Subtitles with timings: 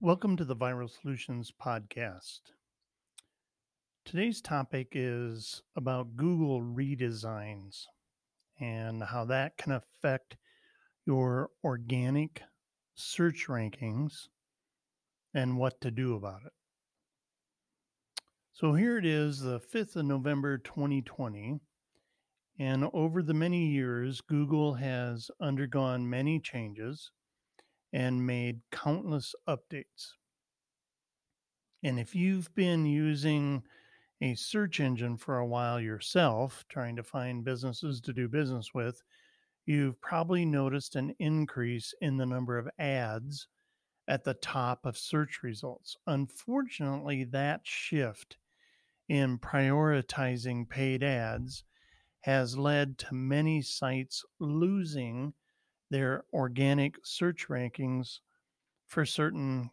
[0.00, 2.38] Welcome to the Viral Solutions Podcast.
[4.04, 7.82] Today's topic is about Google redesigns
[8.60, 10.36] and how that can affect
[11.04, 12.42] your organic
[12.94, 14.28] search rankings
[15.34, 16.52] and what to do about it.
[18.52, 21.58] So here it is, the 5th of November 2020.
[22.60, 27.10] And over the many years, Google has undergone many changes
[27.92, 30.12] and made countless updates.
[31.82, 33.62] And if you've been using
[34.20, 39.02] a search engine for a while yourself, trying to find businesses to do business with,
[39.64, 43.46] you've probably noticed an increase in the number of ads
[44.08, 45.96] at the top of search results.
[46.06, 48.38] Unfortunately, that shift
[49.08, 51.64] in prioritizing paid ads
[52.22, 55.32] has led to many sites losing
[55.90, 58.20] their organic search rankings
[58.86, 59.70] for certain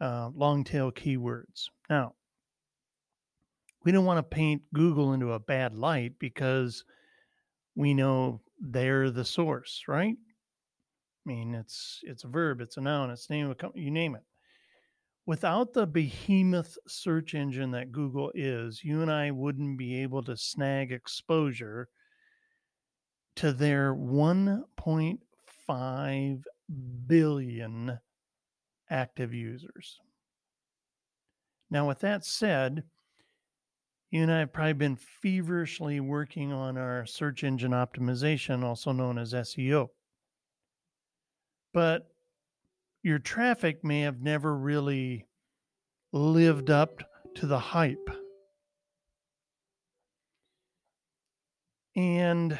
[0.00, 1.68] uh, long tail keywords.
[1.88, 2.14] Now,
[3.84, 6.84] we don't want to paint Google into a bad light because
[7.74, 10.16] we know they're the source, right?
[10.16, 13.90] I mean, it's it's a verb, it's a noun, it's name of a company, you
[13.90, 14.22] name it.
[15.24, 20.36] Without the behemoth search engine that Google is, you and I wouldn't be able to
[20.36, 21.88] snag exposure
[23.36, 23.94] to their
[25.72, 26.42] 1.5
[27.06, 27.98] billion
[28.90, 30.00] active users.
[31.70, 32.84] Now, with that said,
[34.10, 39.18] you and I have probably been feverishly working on our search engine optimization, also known
[39.18, 39.88] as SEO.
[41.72, 42.08] But
[43.02, 45.26] your traffic may have never really
[46.12, 47.02] lived up
[47.36, 48.10] to the hype.
[51.96, 52.58] And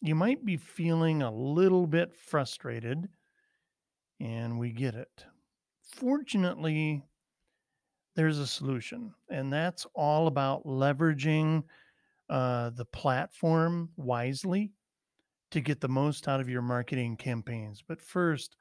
[0.00, 3.08] you might be feeling a little bit frustrated,
[4.20, 5.24] and we get it.
[5.82, 7.02] Fortunately,
[8.14, 11.64] there's a solution, and that's all about leveraging
[12.30, 14.72] uh, the platform wisely
[15.50, 17.82] to get the most out of your marketing campaigns.
[17.86, 18.56] But first,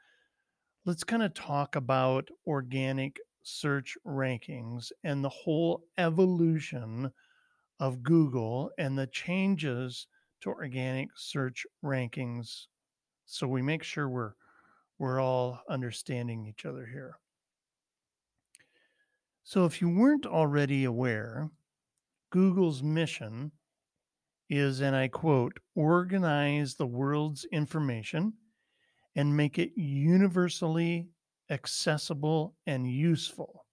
[0.85, 7.11] let's kind of talk about organic search rankings and the whole evolution
[7.79, 10.07] of Google and the changes
[10.45, 12.67] to organic search rankings
[13.25, 14.33] so we make sure we're
[14.97, 17.17] we're all understanding each other here.
[19.43, 21.49] So if you weren't already aware,
[22.29, 23.51] Google's mission
[24.49, 28.33] is and I quote, organize the world's information
[29.15, 31.09] and make it universally
[31.49, 33.64] accessible and useful.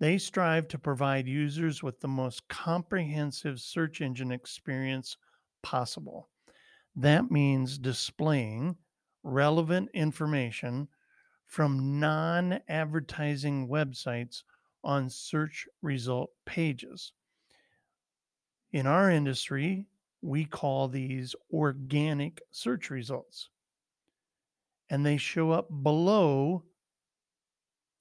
[0.00, 5.16] They strive to provide users with the most comprehensive search engine experience
[5.62, 6.28] possible.
[6.96, 8.76] That means displaying
[9.22, 10.88] relevant information
[11.46, 14.42] from non advertising websites
[14.82, 17.12] on search result pages.
[18.72, 19.86] In our industry,
[20.20, 23.48] we call these organic search results,
[24.90, 26.64] and they show up below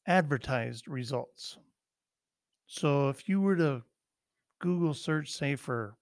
[0.07, 1.57] advertised results.
[2.75, 3.83] So if you were to
[4.59, 5.95] Google search, say, for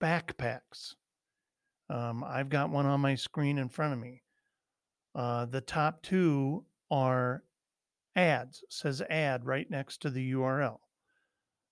[0.00, 0.94] backpacks,
[1.90, 4.22] um, I've got one on my screen in front of me.
[5.14, 7.44] Uh, the top two are
[8.16, 10.78] ads, says ad right next to the URL.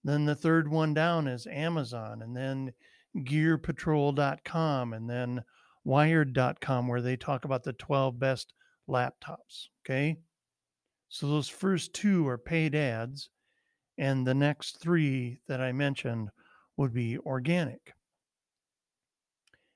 [0.05, 2.75] Then the third one down is Amazon, and then
[3.17, 5.45] gearpatrol.com, and then
[5.85, 8.53] wired.com, where they talk about the 12 best
[8.87, 9.69] laptops.
[9.83, 10.19] Okay.
[11.09, 13.31] So those first two are paid ads.
[14.03, 16.29] And the next three that I mentioned
[16.77, 17.95] would be organic.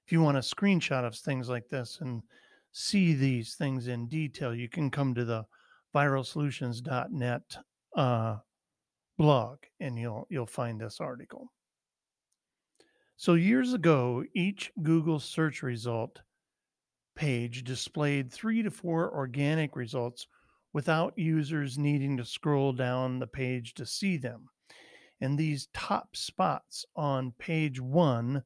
[0.05, 2.25] If you want a screenshot of things like this and
[2.73, 5.45] see these things in detail, you can come to the
[5.95, 7.57] viralsolutions.net
[7.95, 8.39] uh,
[9.17, 11.53] blog and you'll you'll find this article.
[13.17, 16.21] So years ago, each Google search result
[17.15, 20.27] page displayed 3 to 4 organic results
[20.77, 24.47] without users needing to scroll down the page to see them.
[25.23, 28.43] And these top spots on page one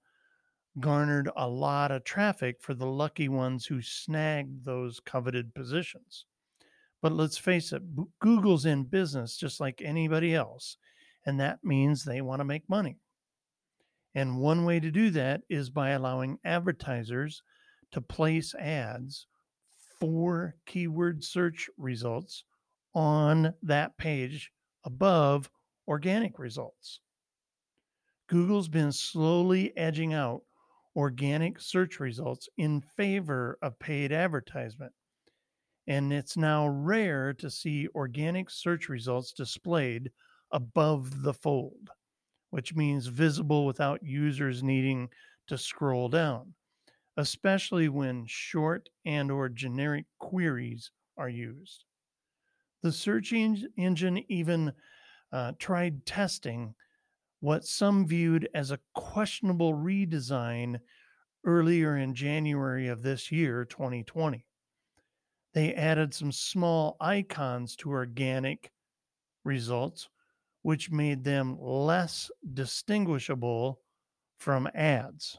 [0.78, 6.24] garnered a lot of traffic for the lucky ones who snagged those coveted positions.
[7.02, 7.82] But let's face it,
[8.20, 10.76] Google's in business just like anybody else,
[11.26, 13.00] and that means they want to make money.
[14.14, 17.42] And one way to do that is by allowing advertisers
[17.90, 19.26] to place ads
[20.00, 22.44] for keyword search results
[22.94, 24.50] on that page
[24.85, 25.50] above
[25.87, 27.00] organic results.
[28.29, 30.43] Google's been slowly edging out
[30.97, 34.93] organic search results in favor of paid advertisement.
[35.87, 40.11] and it's now rare to see organic search results displayed
[40.52, 41.91] above the fold,
[42.50, 45.08] which means visible without users needing
[45.49, 46.55] to scroll down,
[47.20, 51.84] especially when short and or generic queries are used.
[52.82, 54.72] The search engine even
[55.31, 56.75] uh, tried testing
[57.40, 60.81] what some viewed as a questionable redesign
[61.44, 64.46] earlier in January of this year, 2020.
[65.52, 68.73] They added some small icons to organic
[69.44, 70.08] results,
[70.62, 73.81] which made them less distinguishable
[74.38, 75.37] from ads.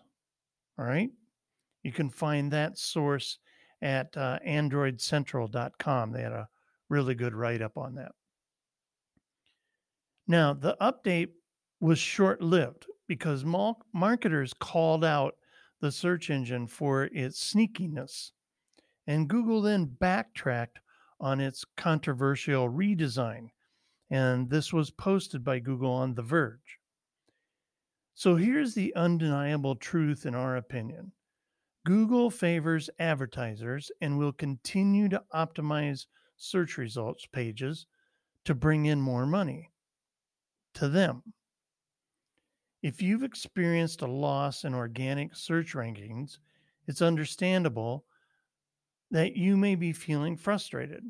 [0.78, 1.10] All right.
[1.84, 3.40] You can find that source
[3.82, 6.12] at uh, androidcentral.com.
[6.12, 6.48] They had a
[6.90, 8.12] really good write up on that.
[10.28, 11.30] Now, the update
[11.80, 13.44] was short lived because
[13.94, 15.36] marketers called out
[15.82, 18.32] the search engine for its sneakiness,
[19.08, 20.80] and Google then backtracked
[21.20, 23.50] on its controversial redesign.
[24.10, 26.78] And this was posted by Google on The Verge.
[28.14, 31.14] So here's the undeniable truth, in our opinion
[31.86, 36.06] Google favors advertisers and will continue to optimize
[36.38, 37.88] search results pages
[38.46, 39.72] to bring in more money
[40.76, 41.24] to them.
[42.82, 46.38] If you've experienced a loss in organic search rankings,
[46.88, 48.06] it's understandable
[49.12, 51.04] that you may be feeling frustrated.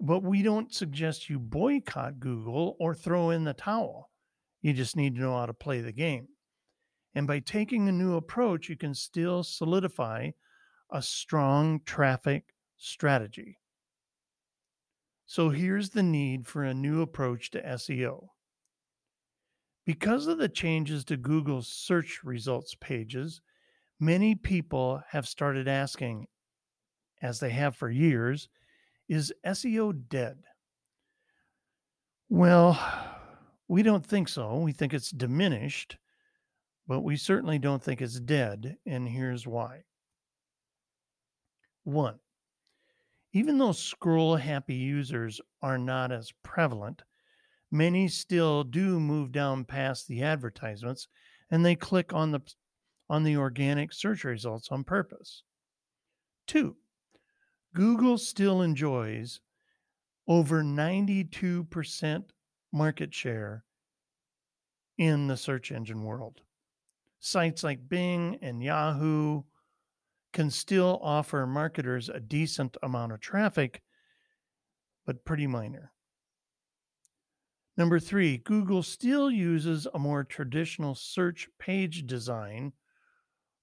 [0.00, 4.10] But we don't suggest you boycott Google or throw in the towel.
[4.62, 6.28] You just need to know how to play the game.
[7.14, 10.30] And by taking a new approach, you can still solidify
[10.90, 13.58] a strong traffic strategy.
[15.26, 18.28] So here's the need for a new approach to SEO.
[19.84, 23.40] Because of the changes to Google's search results pages,
[23.98, 26.26] many people have started asking,
[27.22, 28.48] as they have for years,
[29.08, 30.38] is SEO dead?
[32.28, 32.78] Well,
[33.66, 34.58] we don't think so.
[34.58, 35.96] We think it's diminished,
[36.88, 39.82] but we certainly don't think it's dead, and here's why.
[41.84, 42.18] One,
[43.32, 47.02] even though scroll happy users are not as prevalent,
[47.70, 51.08] many still do move down past the advertisements
[51.50, 52.40] and they click on the
[53.10, 55.42] on the organic search results on purpose.
[56.46, 56.76] 2.
[57.74, 59.40] Google still enjoys
[60.26, 62.24] over 92%
[62.70, 63.64] market share
[64.98, 66.42] in the search engine world.
[67.20, 69.42] Sites like Bing and Yahoo
[70.32, 73.82] can still offer marketers a decent amount of traffic,
[75.06, 75.92] but pretty minor.
[77.76, 82.72] Number three, Google still uses a more traditional search page design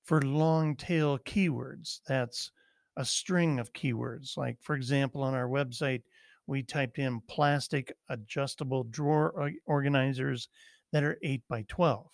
[0.05, 1.99] for long tail keywords.
[2.07, 2.51] That's
[2.95, 4.37] a string of keywords.
[4.37, 6.03] Like, for example, on our website,
[6.47, 10.47] we typed in plastic adjustable drawer uh, organizers
[10.91, 12.07] that are 8 by 12.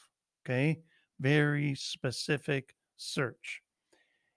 [0.43, 0.79] Okay,
[1.21, 3.61] very specific search.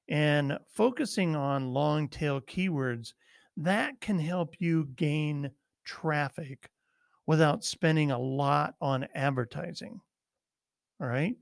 [0.09, 3.15] And focusing on long tail keywords,
[3.57, 5.51] that can help you gain
[5.85, 6.71] traffic
[7.27, 10.01] without spending a lot on advertising.
[11.01, 11.37] All right.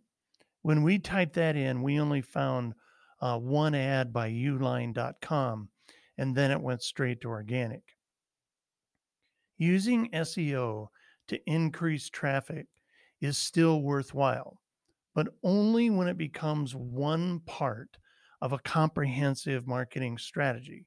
[0.63, 2.75] When we typed that in, we only found
[3.21, 5.69] uh, one ad by uline.com,
[6.19, 7.83] and then it went straight to organic.
[9.59, 10.89] Using SEO
[11.29, 12.67] to increase traffic
[13.21, 14.62] is still worthwhile,
[15.15, 17.97] but only when it becomes one part
[18.41, 20.87] of a comprehensive marketing strategy.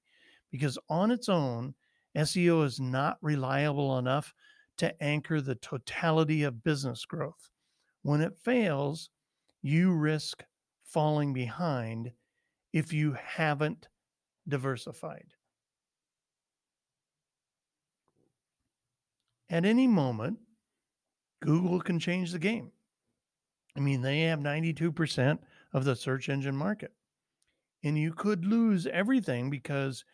[0.51, 1.73] Because on its own,
[2.17, 4.33] SEO is not reliable enough
[4.77, 7.49] to anchor the totality of business growth.
[8.03, 9.09] When it fails,
[9.61, 10.43] you risk
[10.83, 12.11] falling behind
[12.73, 13.87] if you haven't
[14.47, 15.33] diversified.
[19.49, 20.39] At any moment,
[21.41, 22.71] Google can change the game.
[23.75, 25.39] I mean, they have 92%
[25.73, 26.93] of the search engine market.
[27.83, 30.05] And you could lose everything because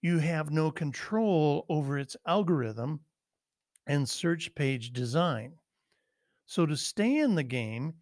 [0.00, 3.00] you have no control over its algorithm
[3.86, 5.54] and search page design.
[6.46, 7.94] So, to stay in the game,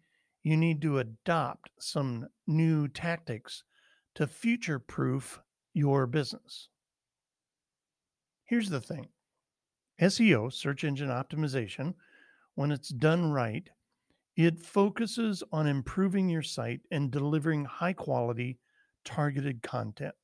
[0.43, 3.63] you need to adopt some new tactics
[4.15, 5.41] to future proof
[5.73, 6.69] your business.
[8.45, 9.07] Here's the thing
[10.01, 11.93] SEO, search engine optimization,
[12.55, 13.69] when it's done right,
[14.37, 18.59] it focuses on improving your site and delivering high quality,
[19.03, 20.15] targeted content.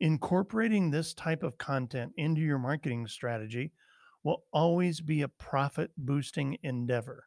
[0.00, 3.72] Incorporating this type of content into your marketing strategy
[4.22, 7.26] will always be a profit boosting endeavor,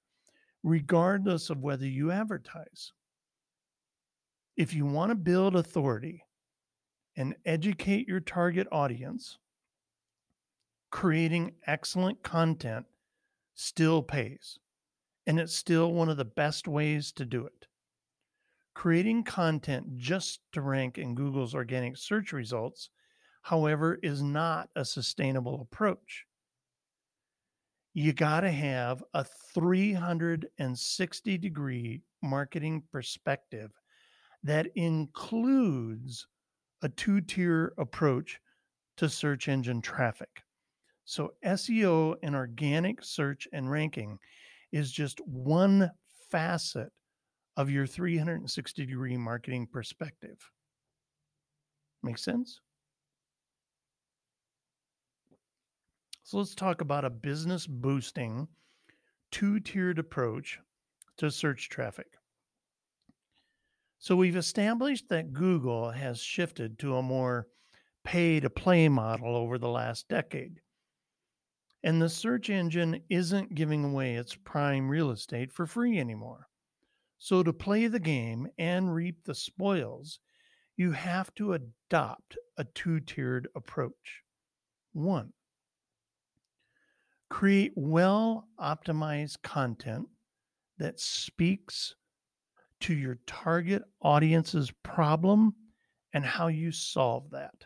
[0.64, 2.94] regardless of whether you advertise.
[4.58, 6.24] If you want to build authority,
[7.16, 9.38] and educate your target audience,
[10.90, 12.86] creating excellent content
[13.56, 14.58] still pays.
[15.26, 17.68] And it's still one of the best ways to do it.
[18.74, 22.90] Creating content just to rank in Google's organic search results,
[23.44, 26.26] however, is not a sustainable approach.
[27.94, 33.72] You got to have a 360 degree marketing perspective
[34.42, 36.28] that includes
[36.82, 38.42] a two tier approach
[38.98, 40.42] to search engine traffic.
[41.06, 44.20] So, SEO and organic search and ranking
[44.74, 45.90] is just one
[46.30, 46.90] facet
[47.56, 50.38] of your 360 degree marketing perspective.
[52.02, 52.60] Make sense?
[56.24, 58.48] So, let's talk about a business boosting
[59.32, 60.60] two tiered approach
[61.18, 62.08] to search traffic.
[64.00, 67.48] So, we've established that Google has shifted to a more
[68.04, 70.60] pay to play model over the last decade.
[71.84, 76.50] And the search engine isn't giving away its prime real estate for free anymore.
[77.18, 80.20] So, to play the game and reap the spoils,
[80.76, 84.24] you have to adopt a two tiered approach.
[84.94, 85.34] One,
[87.30, 90.08] create well optimized content
[90.78, 91.96] that speaks
[92.82, 95.56] to your target audience's problem
[96.14, 97.66] and how you solve that.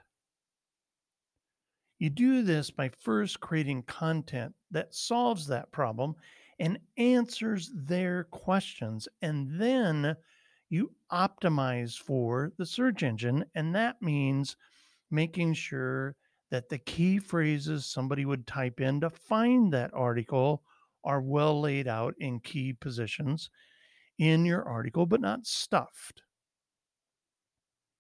[2.00, 6.16] You do this by first creating content that solves that problem
[6.60, 9.08] and answers their questions.
[9.22, 10.16] And then
[10.70, 13.46] you optimize for the search engine.
[13.56, 14.58] And that means
[15.10, 16.16] making sure
[16.52, 20.64] that the key phrases somebody would type in to find that article
[21.04, 23.50] are well laid out in key positions
[24.18, 26.22] in your article, but not stuffed.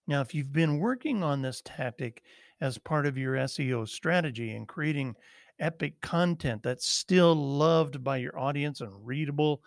[0.07, 2.23] Now, if you've been working on this tactic
[2.61, 5.15] as part of your SEO strategy and creating
[5.59, 9.61] epic content that's still loved by your audience and readable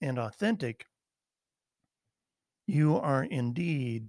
[0.00, 0.86] and authentic,
[2.66, 4.08] you are indeed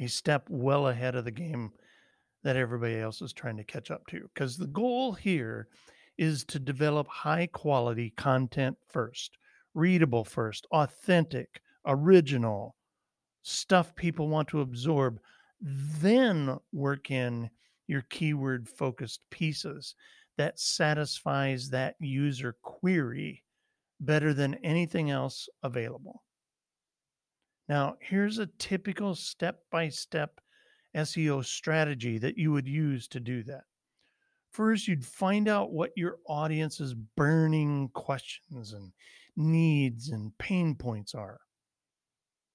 [0.00, 1.70] a step well ahead of the game
[2.42, 4.28] that everybody else is trying to catch up to.
[4.34, 5.68] Because the goal here
[6.18, 9.38] is to develop high quality content first,
[9.74, 12.74] readable first, authentic, original,
[13.42, 15.18] stuff people want to absorb
[15.62, 17.48] then work in
[17.86, 19.94] your keyword focused pieces
[20.36, 23.44] that satisfies that user query
[24.00, 26.22] better than anything else available.
[27.68, 30.40] Now, here's a typical step by step
[30.96, 33.64] SEO strategy that you would use to do that.
[34.50, 38.92] First, you'd find out what your audience's burning questions and
[39.36, 41.40] needs and pain points are.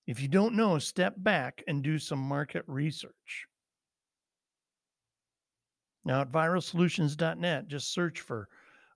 [0.08, 3.46] If you don't know, step back and do some market research.
[6.06, 8.48] Now, at viralsolutions.net, just search for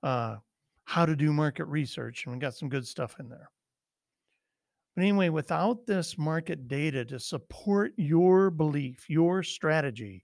[0.01, 0.38] uh,
[0.86, 3.50] how to do market research, and we got some good stuff in there.
[4.96, 10.24] But anyway, without this market data to support your belief, your strategy,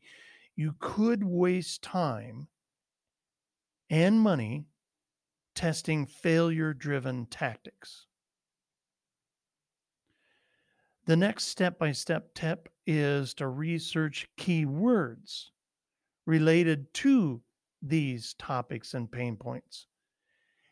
[0.56, 2.48] you could waste time
[3.90, 4.66] and money
[5.56, 8.08] testing failure driven tactics.
[11.08, 15.46] The next step by step tip is to research keywords
[16.26, 17.42] related to
[17.82, 19.88] these topics and pain points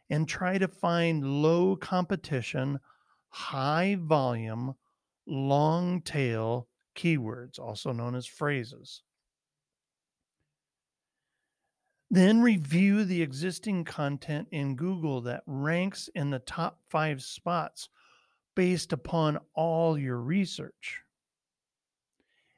[0.09, 2.81] and try to find low competition,
[3.29, 4.75] high volume,
[5.25, 9.03] long tail keywords, also known as phrases.
[12.11, 17.87] Then review the existing content in Google that ranks in the top five spots
[18.55, 21.01] based upon all your research.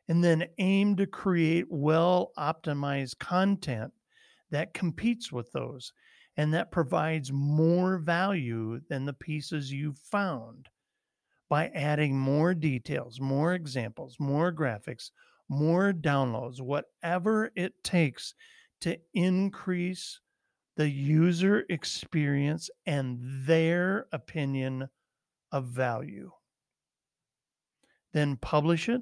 [0.08, 3.92] And then aim to create well optimized content
[4.52, 5.92] that competes with those
[6.38, 10.70] and that provides more value than the pieces you've found
[11.50, 15.12] by adding more details, more examples, more graphics,
[15.50, 18.34] more downloads, whatever it takes
[18.82, 20.20] to increase
[20.76, 24.88] the user experience and their opinion
[25.52, 26.32] of value.
[28.14, 29.02] Then publish it,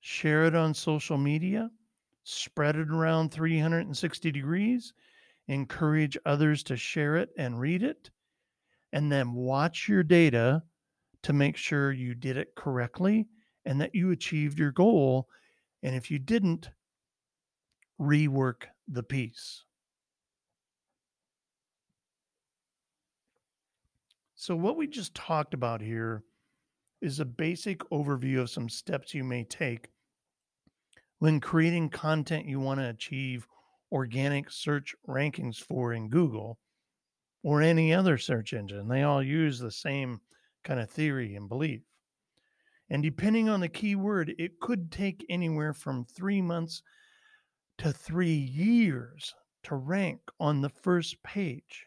[0.00, 1.70] share it on social media,
[2.24, 4.92] spread it around 360 degrees,
[5.48, 8.10] encourage others to share it and read it,
[8.92, 10.62] and then watch your data
[11.22, 13.26] to make sure you did it correctly
[13.64, 15.28] and that you achieved your goal.
[15.82, 16.70] And if you didn't,
[18.00, 19.64] rework the piece.
[24.42, 26.24] So, what we just talked about here
[27.00, 29.90] is a basic overview of some steps you may take
[31.20, 33.46] when creating content you want to achieve
[33.92, 36.58] organic search rankings for in Google
[37.44, 38.88] or any other search engine.
[38.88, 40.20] They all use the same
[40.64, 41.82] kind of theory and belief.
[42.90, 46.82] And depending on the keyword, it could take anywhere from three months
[47.78, 51.86] to three years to rank on the first page.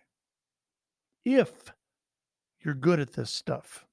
[1.26, 1.52] If
[2.66, 3.86] you're good at this stuff,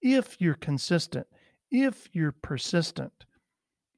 [0.00, 1.26] if you're consistent,
[1.70, 3.12] if you're persistent,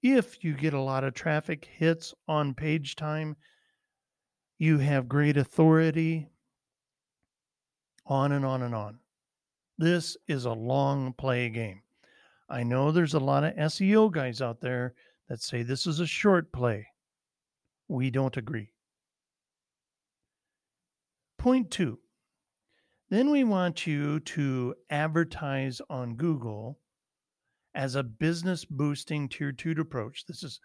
[0.02, 3.36] if you get a lot of traffic hits on page time,
[4.58, 6.28] you have great authority,
[8.06, 8.98] on and on and on.
[9.78, 11.82] This is a long play game.
[12.48, 14.94] I know there's a lot of SEO guys out there
[15.28, 16.86] that say this is a short play.
[17.88, 18.72] We don't agree.
[21.38, 21.98] Point two.
[23.12, 26.78] Then we want you to advertise on Google
[27.74, 30.24] as a business boosting tier two approach.
[30.24, 30.60] This is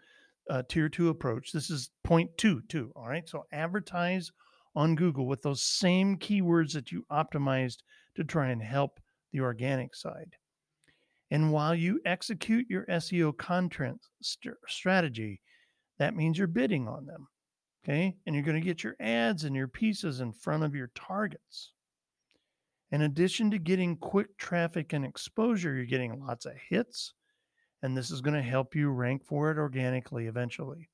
[0.48, 1.52] a tier two approach.
[1.52, 2.90] This is point two, two.
[2.96, 3.28] All right.
[3.28, 4.32] So advertise
[4.74, 7.80] on Google with those same keywords that you optimized
[8.14, 8.98] to try and help
[9.30, 10.32] the organic side.
[11.30, 15.42] And while you execute your SEO content st- strategy,
[15.98, 17.28] that means you're bidding on them.
[17.84, 18.16] Okay.
[18.24, 21.72] And you're going to get your ads and your pieces in front of your targets.
[22.90, 27.12] In addition to getting quick traffic and exposure, you're getting lots of hits,
[27.82, 30.88] and this is going to help you rank for it organically eventually.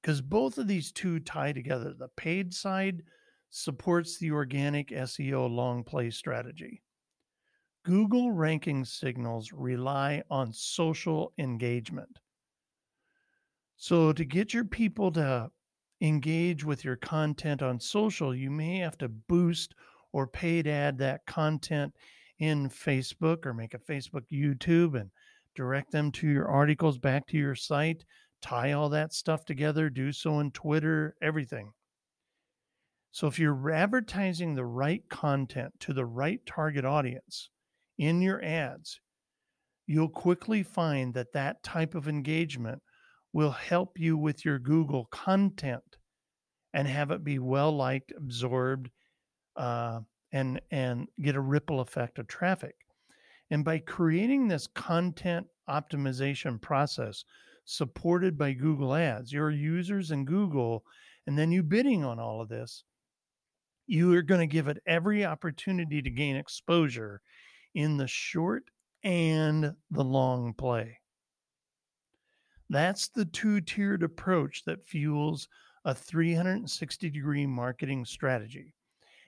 [0.00, 1.94] Because both of these two tie together.
[1.96, 3.02] The paid side
[3.50, 6.82] supports the organic SEO long play strategy.
[7.84, 12.20] Google ranking signals rely on social engagement.
[13.76, 15.50] So, to get your people to
[16.00, 19.74] engage with your content on social, you may have to boost
[20.12, 21.94] or paid ad that content
[22.38, 25.10] in Facebook or make a Facebook YouTube and
[25.54, 28.04] direct them to your articles back to your site,
[28.40, 31.72] tie all that stuff together, do so in Twitter, everything.
[33.12, 37.50] So if you're advertising the right content to the right target audience
[37.98, 39.00] in your ads,
[39.86, 42.80] you'll quickly find that that type of engagement
[43.32, 45.98] will help you with your Google content
[46.72, 48.90] and have it be well liked, absorbed,
[49.56, 50.00] uh,
[50.32, 52.74] and and get a ripple effect of traffic.
[53.50, 57.24] And by creating this content optimization process
[57.64, 60.84] supported by Google Ads, your users and Google,
[61.26, 62.84] and then you bidding on all of this,
[63.86, 67.20] you are going to give it every opportunity to gain exposure
[67.74, 68.64] in the short
[69.04, 70.98] and the long play.
[72.70, 75.48] That's the two tiered approach that fuels
[75.84, 78.74] a 360 degree marketing strategy.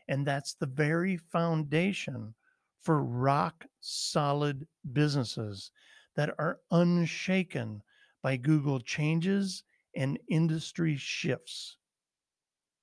[0.08, 2.34] And that's the very foundation
[2.82, 5.70] for rock solid businesses
[6.16, 7.82] that are unshaken
[8.22, 9.64] by Google changes
[9.96, 11.76] and industry shifts.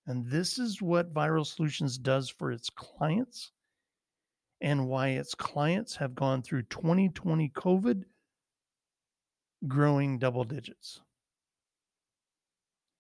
[0.08, 3.52] And this is what Viral Solutions does for its clients
[4.60, 8.04] and why its clients have gone through 2020 COVID
[9.68, 11.02] growing double digits.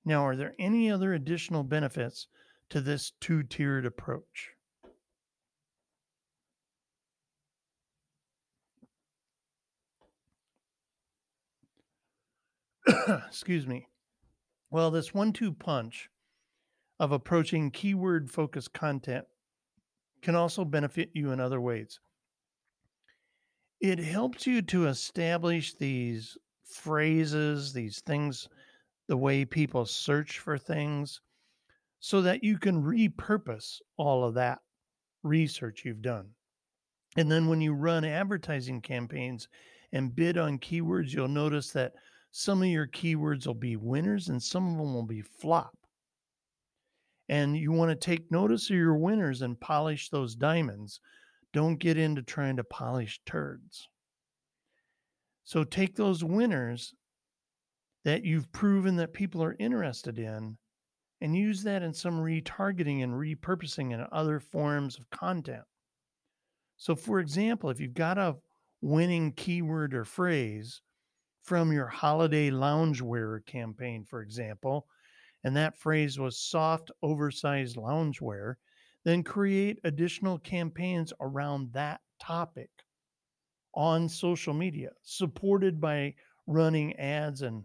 [0.05, 2.27] Now, are there any other additional benefits
[2.71, 4.51] to this two tiered approach.
[13.27, 13.87] Excuse me.
[14.69, 16.09] Well, this one two punch
[16.97, 19.25] of approaching keyword focused content
[20.21, 21.99] can also benefit you in other ways.
[23.81, 28.47] It helps you to establish these phrases, these things,
[29.09, 31.19] the way people search for things
[32.01, 34.59] so that you can repurpose all of that
[35.23, 36.27] research you've done.
[37.15, 39.47] And then when you run advertising campaigns
[39.93, 41.93] and bid on keywords, you'll notice that
[42.31, 45.77] some of your keywords will be winners and some of them will be flop.
[47.29, 50.99] And you want to take notice of your winners and polish those diamonds.
[51.53, 53.87] Don't get into trying to polish turds.
[55.43, 56.93] So take those winners
[58.05, 60.57] that you've proven that people are interested in
[61.21, 65.63] and use that in some retargeting and repurposing in other forms of content.
[66.77, 68.37] So, for example, if you've got a
[68.81, 70.81] winning keyword or phrase
[71.43, 74.87] from your holiday loungewear campaign, for example,
[75.43, 78.55] and that phrase was soft, oversized loungewear,
[79.03, 82.69] then create additional campaigns around that topic
[83.73, 86.13] on social media, supported by
[86.47, 87.63] running ads and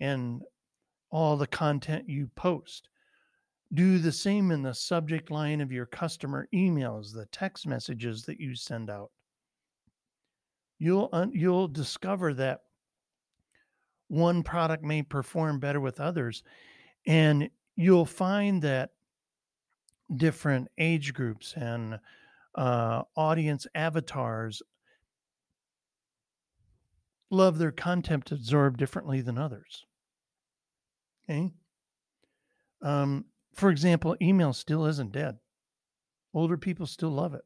[0.00, 0.42] and
[1.10, 2.88] all the content you post.
[3.72, 8.38] Do the same in the subject line of your customer emails, the text messages that
[8.40, 9.10] you send out.
[10.78, 12.60] you'll you'll discover that
[14.08, 16.42] one product may perform better with others
[17.06, 18.90] and you'll find that
[20.16, 21.98] different age groups and
[22.54, 24.62] uh, audience avatars
[27.30, 29.84] love their content absorbed differently than others.
[31.28, 31.50] Okay.
[32.82, 35.38] Um, for example, email still isn't dead.
[36.32, 37.44] Older people still love it.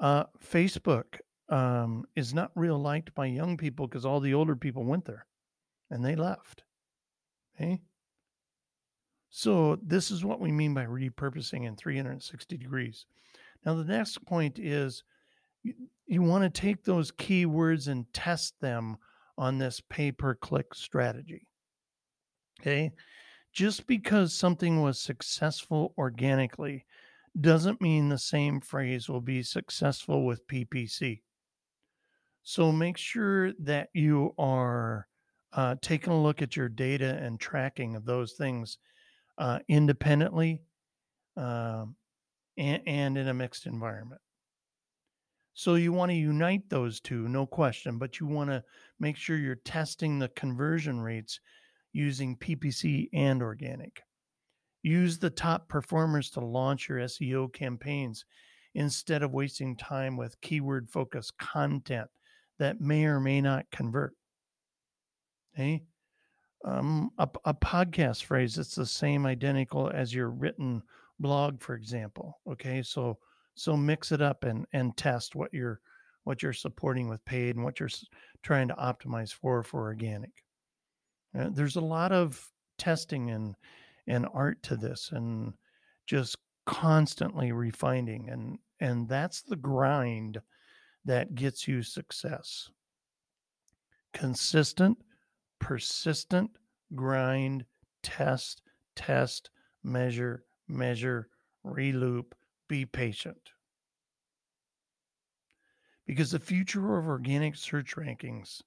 [0.00, 1.04] Uh, Facebook
[1.48, 5.26] um, is not real liked by young people because all the older people went there
[5.90, 6.64] and they left.
[7.54, 7.80] Okay.
[9.30, 13.04] So, this is what we mean by repurposing in 360 degrees.
[13.64, 15.04] Now, the next point is
[15.62, 15.74] you,
[16.06, 18.96] you want to take those keywords and test them
[19.36, 21.46] on this pay per click strategy.
[22.60, 22.92] Okay.
[23.52, 26.84] Just because something was successful organically
[27.40, 31.22] doesn't mean the same phrase will be successful with PPC.
[32.42, 35.06] So make sure that you are
[35.52, 38.78] uh, taking a look at your data and tracking of those things
[39.38, 40.62] uh, independently
[41.36, 41.94] um,
[42.56, 44.20] and, and in a mixed environment.
[45.54, 48.62] So you want to unite those two, no question, but you want to
[49.00, 51.40] make sure you're testing the conversion rates
[51.98, 54.04] using PPC and organic.
[54.82, 58.24] Use the top performers to launch your SEO campaigns
[58.74, 62.08] instead of wasting time with keyword focused content
[62.60, 64.14] that may or may not convert.
[65.52, 65.82] Okay.
[66.64, 70.82] Um, a, a podcast phrase that's the same identical as your written
[71.18, 72.38] blog, for example.
[72.48, 72.80] Okay.
[72.80, 73.18] So,
[73.56, 75.80] so mix it up and, and test what you're,
[76.22, 77.90] what you're supporting with paid and what you're
[78.44, 80.44] trying to optimize for, for organic.
[81.36, 83.54] Uh, there's a lot of testing and,
[84.06, 85.52] and art to this and
[86.06, 86.36] just
[86.66, 90.40] constantly refining and and that's the grind
[91.04, 92.70] that gets you success.
[94.12, 94.98] Consistent
[95.58, 96.50] persistent
[96.94, 97.64] grind
[98.02, 98.62] test
[98.94, 99.50] test
[99.82, 101.28] measure measure
[101.66, 102.32] reloop
[102.68, 103.50] be patient.
[106.06, 108.62] Because the future of organic search rankings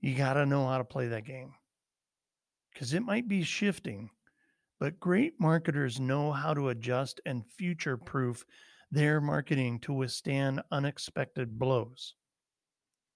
[0.00, 1.52] you got to know how to play that game
[2.72, 4.10] because it might be shifting
[4.80, 8.44] but great marketers know how to adjust and future proof
[8.90, 12.14] their marketing to withstand unexpected blows.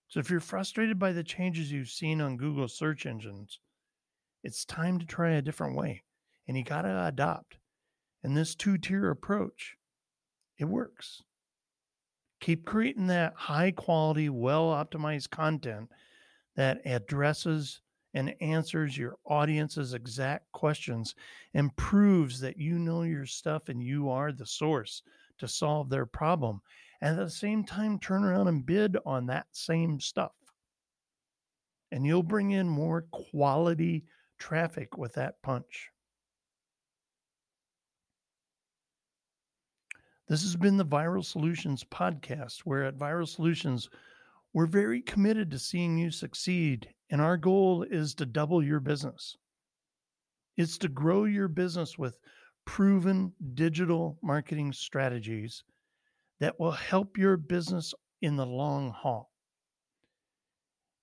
[0.09, 3.61] So if you're frustrated by the changes you've seen on Google search engines,
[4.43, 6.03] it's time to try a different way
[6.49, 7.57] and you got to adopt.
[8.25, 9.77] And this two tier approach,
[10.59, 11.23] it works.
[12.41, 15.89] Keep creating that high quality, well optimized content
[16.57, 17.81] that addresses
[18.15, 21.15] and answers your audience's exact questions
[21.55, 25.03] and proves that you know your stuff and you are the source
[25.39, 26.61] to solve their problem.
[27.01, 30.33] And at the same time, turn around and bid on that same stuff.
[31.91, 34.05] And you'll bring in more quality
[34.39, 35.89] traffic with that punch.
[40.29, 43.91] This has been the Viral Solutions podcast, where at Viral Solutions,
[44.53, 49.37] we're very committed to seeing you succeed, and our goal is to double your business.
[50.57, 52.19] It's to grow your business with
[52.65, 55.65] proven digital marketing strategies
[56.41, 59.31] that will help your business in the long haul.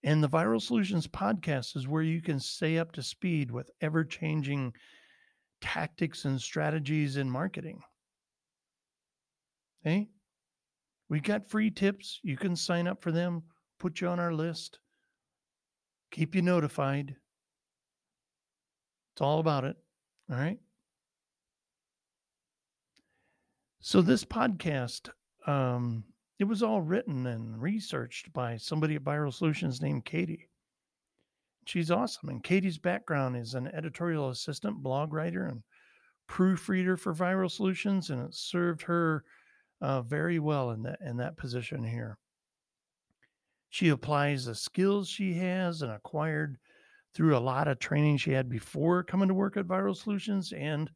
[0.03, 4.05] And the Viral Solutions podcast is where you can stay up to speed with ever
[4.05, 4.73] changing
[5.59, 7.81] tactics and strategies in marketing.
[9.81, 10.09] Okay?
[11.10, 12.19] We got free tips.
[12.24, 13.43] You can sign up for them,
[13.80, 14.80] put you on our list,
[16.12, 17.15] keep you notified.
[19.13, 19.76] It's all about it.
[20.32, 20.60] All right.
[23.82, 25.10] So this podcast,
[25.48, 26.04] um,
[26.38, 30.50] it was all written and researched by somebody at Viral Solutions named Katie.
[31.65, 32.30] She's awesome.
[32.30, 35.63] And Katie's background is an editorial assistant, blog writer, and
[36.28, 39.24] proofreader for Viral Solutions, and it served her
[39.82, 42.18] uh, very well in that in that position here.
[43.70, 46.58] She applies the skills she has and acquired
[47.13, 50.89] through a lot of training she had before coming to work at Viral Solutions and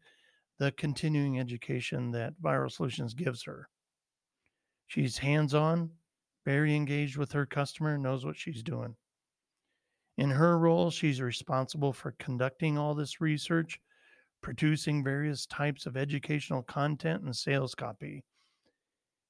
[0.60, 3.70] the continuing education that Viral Solutions gives her.
[4.88, 5.90] She's hands on,
[6.46, 8.96] very engaged with her customer, knows what she's doing.
[10.18, 13.80] In her role, she's responsible for conducting all this research,
[14.42, 18.24] producing various types of educational content and sales copy,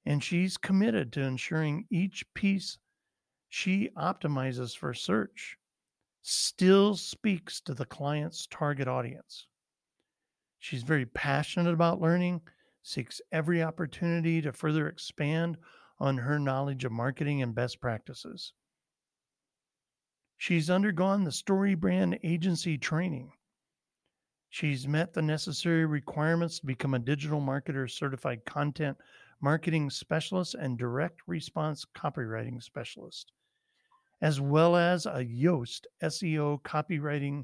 [0.05, 2.77] and she's committed to ensuring each piece
[3.49, 5.57] she optimizes for search
[6.23, 9.47] still speaks to the client's target audience.
[10.59, 12.41] She's very passionate about learning,
[12.81, 15.57] seeks every opportunity to further expand
[15.99, 18.53] on her knowledge of marketing and best practices.
[20.37, 23.31] She's undergone the Story Brand Agency training.
[24.49, 28.97] She's met the necessary requirements to become a digital marketer certified content
[29.43, 33.33] marketing specialist and direct response copywriting specialist,
[34.21, 37.43] as well as a Yoast SEO copywriting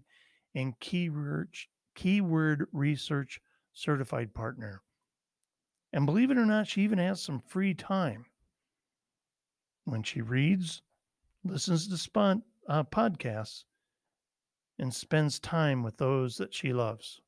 [0.55, 1.53] and keyword,
[1.95, 3.41] keyword research
[3.73, 4.81] certified partner.
[5.91, 8.25] And believe it or not, she even has some free time
[9.83, 10.81] when she reads,
[11.43, 13.65] listens to spon- uh, podcasts,
[14.77, 17.19] and spends time with those that she loves.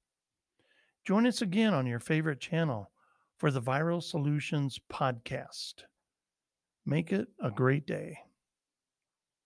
[1.06, 2.90] Join us again on your favorite channel
[3.42, 5.86] for the Viral Solutions podcast.
[6.86, 8.20] Make it a great day.